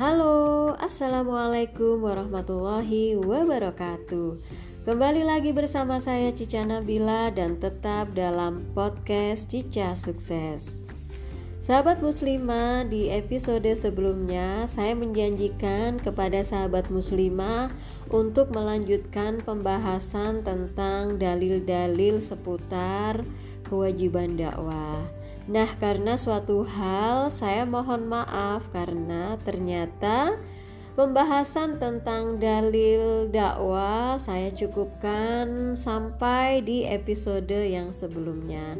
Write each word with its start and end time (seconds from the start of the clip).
Halo, 0.00 0.72
Assalamualaikum 0.80 2.00
warahmatullahi 2.00 3.20
wabarakatuh 3.20 4.40
Kembali 4.88 5.28
lagi 5.28 5.52
bersama 5.52 6.00
saya 6.00 6.32
Cica 6.32 6.64
Nabila 6.64 7.28
dan 7.28 7.60
tetap 7.60 8.16
dalam 8.16 8.64
podcast 8.72 9.52
Cica 9.52 9.92
Sukses 9.92 10.80
Sahabat 11.60 12.00
muslimah, 12.00 12.88
di 12.88 13.12
episode 13.12 13.68
sebelumnya 13.76 14.64
saya 14.72 14.96
menjanjikan 14.96 16.00
kepada 16.00 16.40
sahabat 16.48 16.88
muslimah 16.88 17.68
untuk 18.08 18.56
melanjutkan 18.56 19.44
pembahasan 19.44 20.40
tentang 20.40 21.20
dalil-dalil 21.20 22.24
seputar 22.24 23.20
kewajiban 23.68 24.40
dakwah. 24.40 25.19
Nah, 25.50 25.66
karena 25.82 26.14
suatu 26.14 26.62
hal 26.62 27.26
saya 27.34 27.66
mohon 27.66 28.06
maaf 28.06 28.70
karena 28.70 29.34
ternyata 29.42 30.38
pembahasan 30.94 31.82
tentang 31.82 32.38
dalil 32.38 33.26
dakwah 33.34 34.14
saya 34.14 34.54
cukupkan 34.54 35.74
sampai 35.74 36.62
di 36.62 36.86
episode 36.86 37.50
yang 37.50 37.90
sebelumnya. 37.90 38.78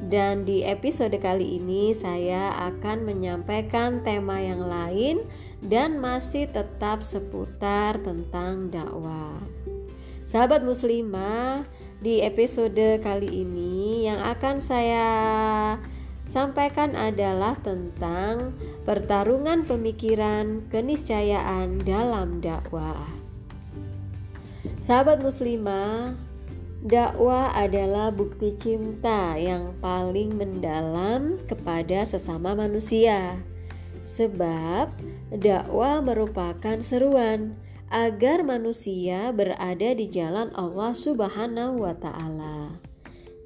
Dan 0.00 0.44
di 0.44 0.60
episode 0.60 1.16
kali 1.16 1.56
ini 1.56 1.96
saya 1.96 2.52
akan 2.68 3.08
menyampaikan 3.08 4.04
tema 4.04 4.44
yang 4.44 4.60
lain 4.68 5.24
dan 5.64 6.04
masih 6.04 6.52
tetap 6.52 7.00
seputar 7.00 7.96
tentang 8.04 8.68
dakwah. 8.68 9.40
Sahabat 10.28 10.68
muslimah, 10.68 11.64
di 12.00 12.24
episode 12.24 13.00
kali 13.04 13.44
ini 13.44 14.08
yang 14.08 14.24
akan 14.24 14.56
saya 14.64 15.08
sampaikan 16.30 16.94
adalah 16.94 17.58
tentang 17.58 18.54
pertarungan 18.86 19.66
pemikiran 19.66 20.62
keniscayaan 20.70 21.82
dalam 21.82 22.38
dakwah. 22.38 23.10
Sahabat 24.78 25.18
muslimah, 25.20 26.14
Dakwah 26.80 27.52
adalah 27.52 28.08
bukti 28.08 28.56
cinta 28.56 29.36
yang 29.36 29.76
paling 29.84 30.32
mendalam 30.32 31.36
kepada 31.44 32.08
sesama 32.08 32.56
manusia, 32.56 33.36
sebab 34.00 34.88
dakwah 35.28 36.00
merupakan 36.00 36.80
seruan 36.80 37.52
agar 37.92 38.40
manusia 38.48 39.28
berada 39.28 39.92
di 39.92 40.08
jalan 40.08 40.48
Allah 40.56 40.96
Subhanahu 40.96 41.84
wa 41.84 41.92
Ta'ala. 41.92 42.89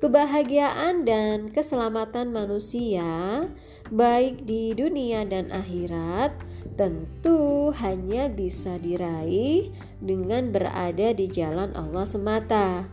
Kebahagiaan 0.04 1.08
dan 1.08 1.48
keselamatan 1.48 2.28
manusia, 2.28 3.48
baik 3.88 4.44
di 4.44 4.76
dunia 4.76 5.24
dan 5.24 5.48
akhirat, 5.48 6.36
tentu 6.76 7.72
hanya 7.72 8.28
bisa 8.28 8.76
diraih 8.76 9.72
dengan 10.04 10.52
berada 10.52 11.16
di 11.16 11.24
jalan 11.24 11.72
Allah 11.72 12.04
semata 12.04 12.84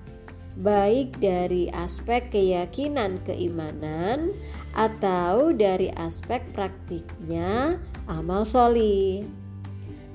baik 0.55 1.19
dari 1.19 1.67
aspek 1.75 2.31
keyakinan 2.31 3.19
keimanan 3.27 4.31
atau 4.71 5.51
dari 5.51 5.91
aspek 5.99 6.39
praktiknya 6.55 7.75
amal 8.07 8.47
soli. 8.47 9.27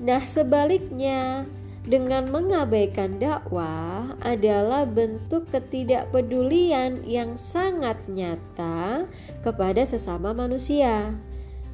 Nah, 0.01 0.25
sebaliknya, 0.25 1.45
dengan 1.87 2.27
mengabaikan 2.27 3.15
dakwah 3.15 4.19
adalah 4.19 4.83
bentuk 4.83 5.47
ketidakpedulian 5.49 7.07
yang 7.07 7.39
sangat 7.39 7.95
nyata 8.11 9.07
kepada 9.39 9.87
sesama 9.87 10.35
manusia. 10.35 11.15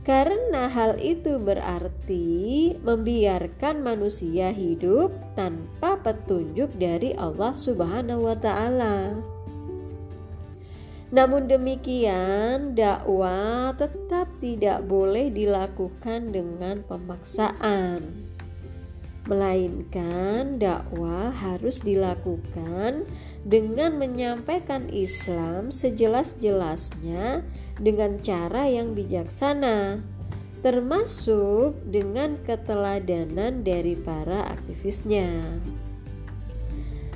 Karena 0.04 0.70
hal 0.70 1.00
itu 1.00 1.40
berarti 1.40 2.76
membiarkan 2.84 3.82
manusia 3.82 4.54
hidup 4.54 5.16
tanpa 5.34 5.98
petunjuk 5.98 6.70
dari 6.78 7.16
Allah 7.18 7.56
Subhanahu 7.58 8.28
wa 8.30 8.38
taala. 8.38 9.18
Namun 11.14 11.46
demikian, 11.46 12.74
dakwah 12.74 13.72
tetap 13.78 14.28
tidak 14.42 14.82
boleh 14.84 15.30
dilakukan 15.30 16.34
dengan 16.34 16.82
pemaksaan. 16.84 18.23
Melainkan 19.24 20.60
dakwah 20.60 21.32
harus 21.32 21.80
dilakukan 21.80 23.08
dengan 23.48 23.96
menyampaikan 23.96 24.92
Islam 24.92 25.72
sejelas-jelasnya 25.72 27.48
dengan 27.80 28.20
cara 28.20 28.68
yang 28.68 28.92
bijaksana, 28.92 30.04
termasuk 30.60 31.80
dengan 31.88 32.36
keteladanan 32.44 33.64
dari 33.64 33.96
para 33.96 34.60
aktivisnya. 34.60 35.60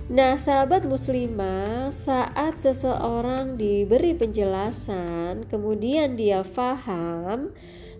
Nah, 0.07 0.39
sahabat 0.39 0.87
muslimah, 0.87 1.91
saat 1.91 2.63
seseorang 2.63 3.59
diberi 3.59 4.15
penjelasan, 4.15 5.43
kemudian 5.51 6.15
dia 6.15 6.47
faham, 6.47 7.51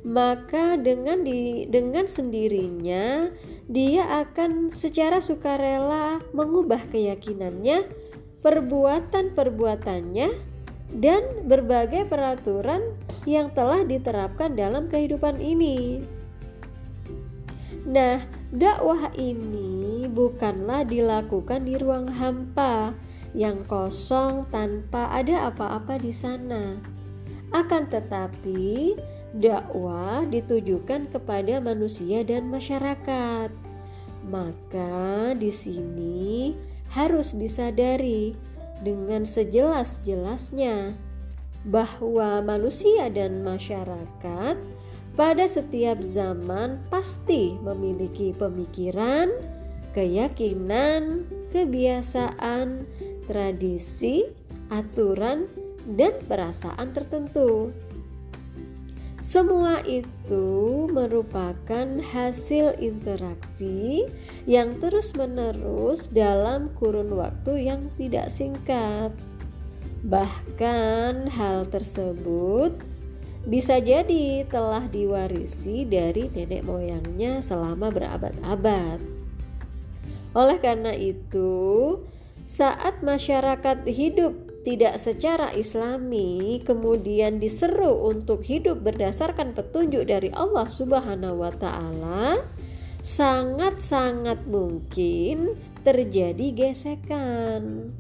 maka 0.06 0.78
dengan 0.78 1.24
di, 1.24 1.66
dengan 1.70 2.06
sendirinya 2.06 3.32
dia 3.68 4.24
akan 4.24 4.72
secara 4.72 5.20
sukarela 5.20 6.24
mengubah 6.32 6.88
keyakinannya, 6.88 7.84
perbuatan-perbuatannya 8.40 10.30
dan 10.96 11.22
berbagai 11.44 12.08
peraturan 12.08 12.96
yang 13.28 13.52
telah 13.52 13.84
diterapkan 13.84 14.56
dalam 14.56 14.88
kehidupan 14.88 15.44
ini. 15.44 16.00
Nah, 17.88 18.24
dakwah 18.52 19.12
ini 19.16 20.08
bukanlah 20.12 20.88
dilakukan 20.88 21.68
di 21.68 21.76
ruang 21.80 22.08
hampa 22.08 22.96
yang 23.36 23.68
kosong 23.68 24.48
tanpa 24.52 25.12
ada 25.12 25.52
apa-apa 25.52 26.00
di 26.00 26.12
sana. 26.12 26.80
Akan 27.52 27.88
tetapi, 27.88 28.96
dakwah 29.38 30.26
ditujukan 30.26 31.14
kepada 31.14 31.62
manusia 31.62 32.26
dan 32.26 32.50
masyarakat. 32.50 33.54
Maka 34.28 35.32
di 35.38 35.54
sini 35.54 36.58
harus 36.92 37.38
disadari 37.38 38.36
dengan 38.82 39.24
sejelas-jelasnya 39.24 40.98
bahwa 41.68 42.44
manusia 42.44 43.10
dan 43.14 43.44
masyarakat 43.44 44.56
pada 45.18 45.46
setiap 45.50 46.00
zaman 46.06 46.78
pasti 46.94 47.58
memiliki 47.66 48.38
pemikiran, 48.38 49.34
keyakinan, 49.98 51.26
kebiasaan, 51.50 52.86
tradisi, 53.26 54.30
aturan, 54.70 55.50
dan 55.98 56.14
perasaan 56.30 56.94
tertentu. 56.94 57.74
Semua 59.28 59.84
itu 59.84 60.88
merupakan 60.88 61.88
hasil 62.00 62.80
interaksi 62.80 64.08
yang 64.48 64.80
terus-menerus 64.80 66.08
dalam 66.08 66.72
kurun 66.80 67.12
waktu 67.12 67.68
yang 67.68 67.92
tidak 68.00 68.32
singkat. 68.32 69.12
Bahkan, 70.08 71.28
hal 71.28 71.68
tersebut 71.68 72.80
bisa 73.44 73.84
jadi 73.84 74.48
telah 74.48 74.88
diwarisi 74.88 75.84
dari 75.84 76.32
nenek 76.32 76.64
moyangnya 76.64 77.44
selama 77.44 77.92
berabad-abad. 77.92 79.04
Oleh 80.32 80.58
karena 80.64 80.96
itu, 80.96 82.00
saat 82.48 83.04
masyarakat 83.04 83.84
hidup 83.92 84.47
tidak 84.68 85.00
secara 85.00 85.56
islami 85.56 86.60
kemudian 86.60 87.40
diseru 87.40 88.04
untuk 88.04 88.44
hidup 88.44 88.84
berdasarkan 88.84 89.56
petunjuk 89.56 90.04
dari 90.04 90.28
Allah 90.36 90.68
Subhanahu 90.68 91.40
wa 91.40 91.56
taala 91.56 92.44
sangat-sangat 93.00 94.44
mungkin 94.44 95.56
terjadi 95.88 96.52
gesekan. 96.52 97.96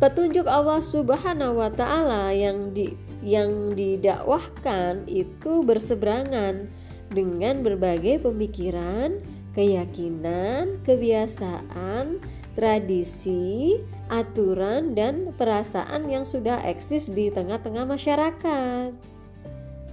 Petunjuk 0.00 0.48
Allah 0.48 0.80
Subhanahu 0.80 1.60
wa 1.60 1.68
taala 1.68 2.32
yang 2.32 2.72
di 2.72 2.96
yang 3.20 3.76
didakwahkan 3.76 5.04
itu 5.12 5.60
berseberangan 5.60 6.72
dengan 7.12 7.60
berbagai 7.60 8.24
pemikiran, 8.24 9.20
keyakinan, 9.52 10.80
kebiasaan, 10.88 12.16
tradisi, 12.56 13.76
aturan, 14.08 14.96
dan 14.96 15.36
perasaan 15.36 16.08
yang 16.08 16.24
sudah 16.24 16.64
eksis 16.64 17.12
di 17.12 17.28
tengah-tengah 17.28 17.84
masyarakat. 17.84 18.96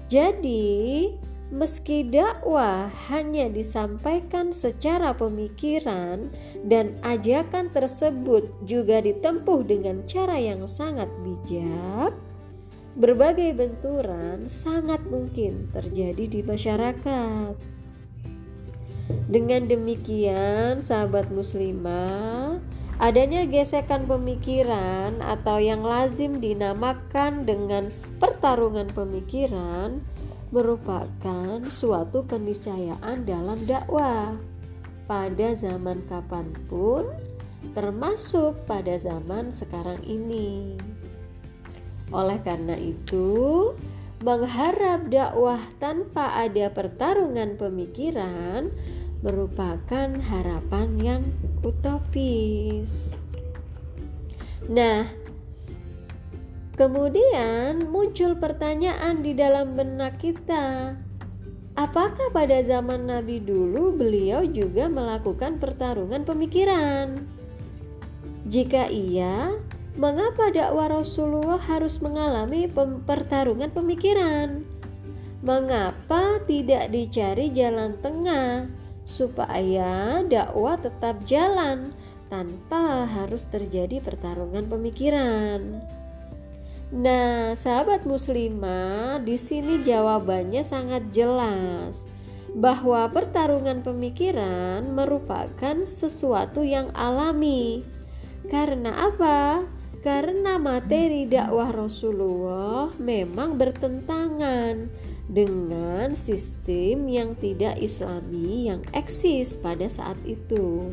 Jadi, 0.07 1.11
meski 1.51 2.07
dakwah 2.07 2.87
hanya 3.11 3.51
disampaikan 3.51 4.55
secara 4.55 5.11
pemikiran 5.13 6.31
dan 6.63 6.95
ajakan 7.03 7.69
tersebut 7.69 8.47
juga 8.63 9.03
ditempuh 9.03 9.61
dengan 9.67 10.01
cara 10.07 10.39
yang 10.39 10.65
sangat 10.65 11.11
bijak, 11.21 12.15
berbagai 12.95 13.53
benturan 13.53 14.47
sangat 14.47 15.03
mungkin 15.05 15.67
terjadi 15.75 16.25
di 16.25 16.41
masyarakat. 16.41 17.72
Dengan 19.09 19.67
demikian, 19.67 20.79
sahabat 20.79 21.27
muslimah, 21.27 22.63
adanya 23.01 23.43
gesekan 23.43 24.07
pemikiran 24.07 25.19
atau 25.19 25.59
yang 25.59 25.83
lazim 25.83 26.39
dinamakan 26.39 27.43
dengan 27.43 27.91
pertarungan 28.23 28.87
pemikiran 28.95 29.99
merupakan 30.53 31.59
suatu 31.65 32.23
keniscayaan 32.29 33.25
dalam 33.25 33.65
dakwah 33.65 34.37
pada 35.09 35.51
zaman 35.57 36.05
kapan 36.07 36.53
pun, 36.69 37.09
termasuk 37.73 38.55
pada 38.69 38.95
zaman 38.95 39.51
sekarang 39.51 39.99
ini. 40.05 40.77
Oleh 42.13 42.37
karena 42.45 42.77
itu, 42.77 43.73
mengharap 44.23 45.11
dakwah 45.11 45.59
tanpa 45.83 46.31
ada 46.39 46.71
pertarungan 46.71 47.59
pemikiran 47.59 48.71
merupakan 49.19 50.07
harapan 50.31 50.89
yang 51.03 51.23
utopis. 51.59 53.19
Nah, 54.71 55.11
kemudian 56.79 57.83
muncul 57.91 58.39
pertanyaan 58.39 59.19
di 59.19 59.35
dalam 59.35 59.75
benak 59.75 60.23
kita. 60.23 60.95
Apakah 61.75 62.31
pada 62.31 62.63
zaman 62.63 63.11
Nabi 63.11 63.43
dulu 63.43 63.91
beliau 63.91 64.47
juga 64.47 64.87
melakukan 64.87 65.59
pertarungan 65.59 66.23
pemikiran? 66.23 67.27
Jika 68.47 68.87
iya, 68.87 69.51
mengapa 69.95 70.49
dakwah 70.49 71.01
Rasulullah 71.01 71.61
harus 71.61 72.01
mengalami 72.01 72.69
pertarungan 73.05 73.69
pemikiran? 73.69 74.65
Mengapa 75.43 76.39
tidak 76.47 76.89
dicari 76.89 77.51
jalan 77.51 77.99
tengah? 77.99 78.71
supaya 79.03 80.23
dakwah 80.23 80.79
tetap 80.79 81.23
jalan 81.27 81.91
tanpa 82.31 83.05
harus 83.05 83.45
terjadi 83.45 83.99
pertarungan 83.99 84.65
pemikiran. 84.65 85.83
Nah, 86.93 87.57
sahabat 87.57 88.05
muslimah, 88.05 89.21
di 89.21 89.37
sini 89.37 89.81
jawabannya 89.81 90.61
sangat 90.61 91.09
jelas 91.09 92.05
bahwa 92.53 93.09
pertarungan 93.09 93.81
pemikiran 93.81 94.85
merupakan 94.93 95.77
sesuatu 95.89 96.61
yang 96.61 96.93
alami. 96.93 97.81
Karena 98.45 99.09
apa? 99.09 99.65
Karena 100.03 100.59
materi 100.59 101.23
dakwah 101.23 101.71
Rasulullah 101.71 102.91
memang 102.99 103.55
bertentangan 103.55 104.91
dengan 105.31 106.11
sistem 106.11 107.07
yang 107.07 107.39
tidak 107.39 107.79
islami 107.79 108.67
yang 108.67 108.83
eksis 108.91 109.55
pada 109.55 109.87
saat 109.87 110.19
itu. 110.27 110.91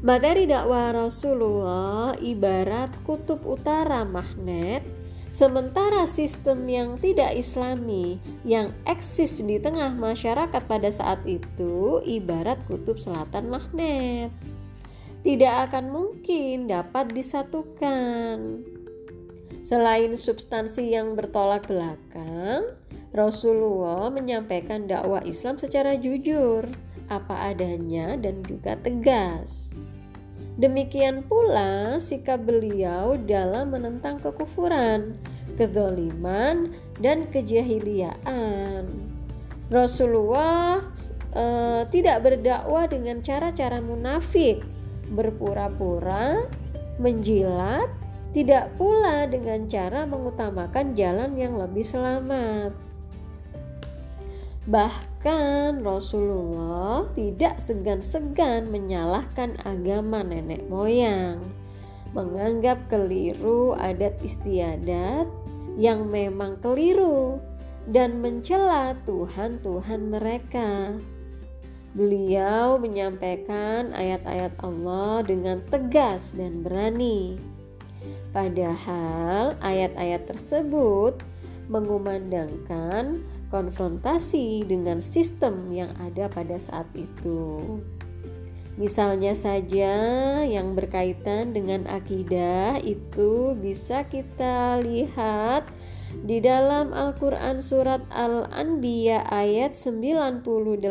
Materi 0.00 0.48
dakwah 0.48 0.96
Rasulullah 0.96 2.16
ibarat 2.16 2.96
kutub 3.04 3.44
utara 3.44 4.08
magnet, 4.08 4.80
sementara 5.28 6.08
sistem 6.08 6.64
yang 6.64 6.96
tidak 6.96 7.36
islami 7.36 8.16
yang 8.40 8.72
eksis 8.88 9.44
di 9.44 9.60
tengah 9.60 9.92
masyarakat 9.92 10.64
pada 10.64 10.88
saat 10.88 11.20
itu 11.28 12.00
ibarat 12.08 12.56
kutub 12.64 12.96
selatan 12.96 13.52
magnet. 13.52 14.32
Tidak 15.22 15.54
akan 15.68 15.90
mungkin 15.90 16.70
dapat 16.70 17.10
disatukan. 17.10 18.62
Selain 19.66 20.14
substansi 20.14 20.94
yang 20.94 21.18
bertolak 21.18 21.66
belakang, 21.68 22.72
Rasulullah 23.12 24.08
menyampaikan 24.08 24.86
dakwah 24.86 25.20
Islam 25.26 25.58
secara 25.58 25.98
jujur, 25.98 26.64
apa 27.08 27.52
adanya 27.52 28.16
dan 28.16 28.44
juga 28.44 28.76
tegas. 28.80 29.72
Demikian 30.58 31.22
pula 31.22 32.02
sikap 32.02 32.42
beliau 32.42 33.14
dalam 33.14 33.70
menentang 33.74 34.18
kekufuran, 34.18 35.14
kedoliman, 35.54 36.74
dan 36.98 37.30
kejahiliaan. 37.30 38.90
Rasulullah 39.70 40.82
e, 41.30 41.44
tidak 41.94 42.26
berdakwah 42.26 42.90
dengan 42.90 43.22
cara-cara 43.22 43.78
munafik, 43.78 44.58
berpura-pura, 45.12 46.48
menjilat, 47.00 47.88
tidak 48.36 48.70
pula 48.76 49.24
dengan 49.24 49.66
cara 49.66 50.04
mengutamakan 50.04 50.92
jalan 50.92 51.32
yang 51.34 51.56
lebih 51.56 51.82
selamat. 51.82 52.76
Bahkan 54.68 55.80
Rasulullah 55.80 57.08
tidak 57.16 57.56
segan-segan 57.56 58.68
menyalahkan 58.68 59.56
agama 59.64 60.20
nenek 60.20 60.68
moyang, 60.68 61.40
menganggap 62.12 62.76
keliru 62.92 63.72
adat 63.80 64.20
istiadat 64.20 65.24
yang 65.80 66.12
memang 66.12 66.60
keliru 66.60 67.40
dan 67.88 68.20
mencela 68.20 68.92
Tuhan-Tuhan 69.08 70.12
mereka. 70.12 71.00
Beliau 71.96 72.76
menyampaikan 72.76 73.96
ayat-ayat 73.96 74.56
Allah 74.60 75.24
dengan 75.24 75.64
tegas 75.68 76.36
dan 76.36 76.60
berani 76.60 77.40
Padahal 78.30 79.56
ayat-ayat 79.64 80.28
tersebut 80.28 81.18
mengumandangkan 81.68 83.24
konfrontasi 83.48 84.64
dengan 84.68 85.00
sistem 85.00 85.72
yang 85.72 85.92
ada 86.00 86.28
pada 86.28 86.60
saat 86.60 86.88
itu. 86.92 87.80
Misalnya 88.78 89.34
saja 89.34 89.96
yang 90.46 90.78
berkaitan 90.78 91.50
dengan 91.50 91.90
akidah 91.90 92.78
itu 92.78 93.58
bisa 93.58 94.06
kita 94.06 94.78
lihat 94.86 95.66
di 96.24 96.40
dalam 96.40 96.96
Al-Quran 96.96 97.60
Surat 97.60 98.04
Al-Anbiya 98.12 99.28
ayat 99.28 99.76
98 99.76 100.84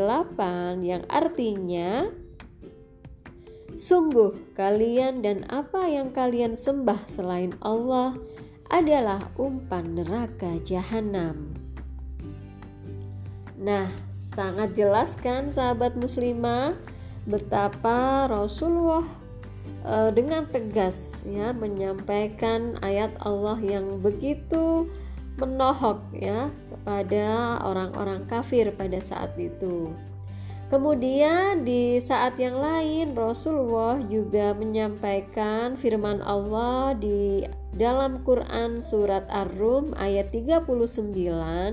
yang 0.86 1.04
artinya 1.10 2.10
Sungguh, 3.78 4.58
kalian 4.58 5.22
dan 5.22 5.46
apa 5.54 5.86
yang 5.86 6.10
kalian 6.10 6.58
sembah 6.58 7.06
selain 7.06 7.54
Allah 7.62 8.18
adalah 8.74 9.30
umpan 9.38 9.94
neraka 9.94 10.58
jahanam. 10.66 11.54
Nah, 13.58 13.94
sangat 14.10 14.74
jelas 14.74 15.14
kan 15.22 15.54
sahabat 15.54 15.94
muslimah 15.94 16.74
betapa 17.30 18.26
Rasulullah 18.26 19.06
e, 19.82 20.10
dengan 20.14 20.50
tegas 20.50 21.22
ya 21.26 21.54
menyampaikan 21.54 22.82
ayat 22.82 23.14
Allah 23.22 23.62
yang 23.62 24.02
begitu 24.02 24.90
menohok 25.38 26.02
ya 26.18 26.50
kepada 26.74 27.58
orang-orang 27.62 28.26
kafir 28.26 28.74
pada 28.74 28.98
saat 28.98 29.38
itu. 29.38 29.94
Kemudian 30.68 31.64
di 31.64 31.96
saat 32.04 32.36
yang 32.36 32.60
lain 32.60 33.16
Rasulullah 33.16 34.04
juga 34.04 34.52
menyampaikan 34.52 35.80
firman 35.80 36.20
Allah 36.20 36.92
di 36.92 37.48
dalam 37.72 38.20
Quran 38.28 38.84
surat 38.84 39.24
Ar-Rum 39.32 39.96
ayat 39.96 40.36
39 40.36 40.68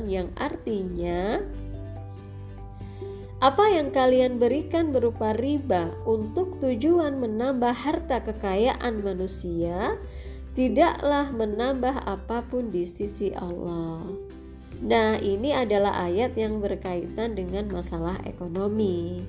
yang 0.07 0.31
artinya 0.39 1.43
apa 3.43 3.67
yang 3.67 3.91
kalian 3.93 4.41
berikan 4.41 4.89
berupa 4.95 5.35
riba 5.37 5.93
untuk 6.07 6.63
tujuan 6.63 7.19
menambah 7.19 7.75
harta 7.75 8.23
kekayaan 8.25 9.05
manusia 9.05 10.01
tidaklah 10.55 11.35
menambah 11.35 12.07
apa 12.07 12.47
pun 12.47 12.71
di 12.71 12.87
sisi 12.87 13.35
Allah. 13.35 14.07
Nah, 14.83 15.19
ini 15.19 15.55
adalah 15.55 16.07
ayat 16.07 16.35
yang 16.39 16.63
berkaitan 16.63 17.35
dengan 17.35 17.71
masalah 17.71 18.19
ekonomi. 18.27 19.23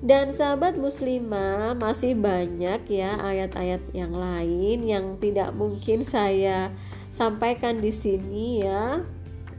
Dan 0.00 0.32
sahabat 0.32 0.80
muslimah 0.80 1.76
masih 1.76 2.16
banyak 2.16 2.88
ya 2.88 3.20
ayat-ayat 3.20 3.84
yang 3.92 4.16
lain 4.16 4.80
yang 4.80 5.20
tidak 5.20 5.52
mungkin 5.52 6.00
saya 6.00 6.72
sampaikan 7.12 7.84
di 7.84 7.92
sini 7.92 8.64
ya. 8.64 9.04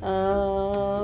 E, 0.01 0.13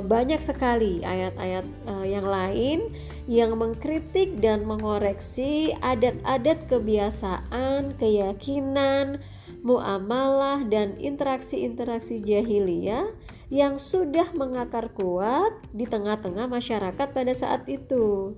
banyak 0.01 0.41
sekali 0.41 1.05
ayat-ayat 1.05 1.69
e, 1.69 1.93
yang 2.10 2.25
lain 2.25 2.89
yang 3.29 3.53
mengkritik 3.53 4.41
dan 4.41 4.65
mengoreksi 4.65 5.69
adat-adat 5.86 6.65
kebiasaan, 6.65 7.93
keyakinan, 8.01 9.22
muamalah 9.65 10.65
dan 10.65 10.97
interaksi-interaksi 10.97 12.21
jahiliyah 12.21 13.13
yang 13.47 13.79
sudah 13.79 14.29
mengakar 14.35 14.91
kuat 14.91 15.55
di 15.71 15.87
tengah-tengah 15.87 16.51
masyarakat 16.51 17.07
pada 17.15 17.33
saat 17.33 17.63
itu. 17.71 18.35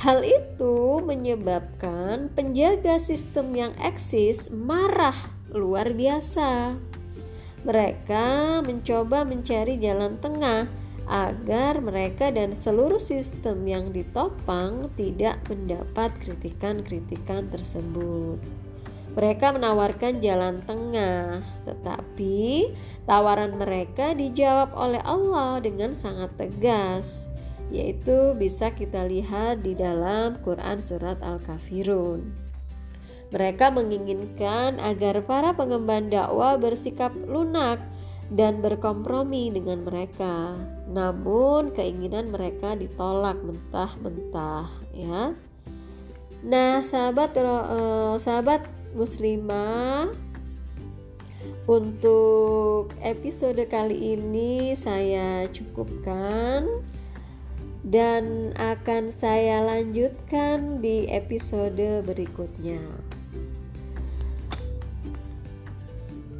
Hal 0.00 0.24
itu 0.24 1.04
menyebabkan 1.04 2.32
penjaga 2.32 2.96
sistem 2.96 3.52
yang 3.52 3.72
eksis 3.76 4.48
marah 4.48 5.16
luar 5.52 5.92
biasa. 5.92 6.78
Mereka 7.68 8.60
mencoba 8.64 9.28
mencari 9.28 9.76
jalan 9.76 10.16
tengah 10.16 10.72
agar 11.04 11.84
mereka 11.84 12.32
dan 12.32 12.56
seluruh 12.56 13.02
sistem 13.02 13.66
yang 13.68 13.92
ditopang 13.92 14.88
tidak 14.96 15.42
mendapat 15.50 16.14
kritikan-kritikan 16.22 17.50
tersebut. 17.52 18.40
Mereka 19.10 19.58
menawarkan 19.58 20.22
jalan 20.22 20.62
tengah, 20.62 21.42
tetapi 21.66 22.70
tawaran 23.10 23.58
mereka 23.58 24.14
dijawab 24.14 24.70
oleh 24.78 25.02
Allah 25.02 25.58
dengan 25.58 25.90
sangat 25.98 26.30
tegas, 26.38 27.26
yaitu 27.74 28.38
bisa 28.38 28.70
kita 28.70 29.02
lihat 29.10 29.66
di 29.66 29.74
dalam 29.74 30.38
Quran 30.46 30.78
Surat 30.78 31.18
Al-Kafirun. 31.26 32.50
Mereka 33.30 33.70
menginginkan 33.74 34.82
agar 34.82 35.22
para 35.22 35.54
pengemban 35.54 36.10
dakwah 36.10 36.58
bersikap 36.58 37.14
lunak 37.14 37.78
dan 38.30 38.62
berkompromi 38.62 39.50
dengan 39.50 39.86
mereka. 39.86 40.54
Namun 40.90 41.74
keinginan 41.74 42.30
mereka 42.30 42.78
ditolak 42.78 43.38
mentah-mentah 43.42 44.70
ya. 44.94 45.34
Nah, 46.40 46.80
sahabat 46.80 47.36
uh, 47.36 48.16
sahabat 48.16 48.79
muslimah. 48.94 50.12
Untuk 51.70 52.90
episode 53.00 53.62
kali 53.70 54.18
ini 54.18 54.74
saya 54.74 55.46
cukupkan 55.48 56.66
dan 57.86 58.50
akan 58.58 59.14
saya 59.14 59.62
lanjutkan 59.62 60.82
di 60.82 61.06
episode 61.08 62.04
berikutnya. 62.04 62.82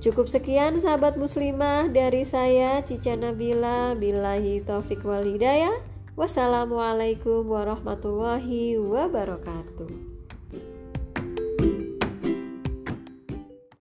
Cukup 0.00 0.33
sekian 0.33 0.80
sahabat 0.80 1.21
muslimah 1.21 1.92
dari 1.92 2.25
saya 2.25 2.80
Cica 2.80 3.14
Nabila. 3.21 3.92
Bilahi 3.92 4.64
Taufik 4.64 5.04
Walidaya 5.04 5.76
Wassalamualaikum 6.21 7.49
warahmatullahi 7.49 8.76
wabarakatuh 8.76 10.10